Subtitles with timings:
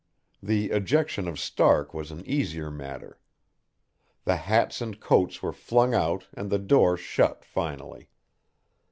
[0.41, 3.19] The ejection of Stark was an easier matter.
[4.25, 8.09] The hats and coats were flung out and the door shut finally.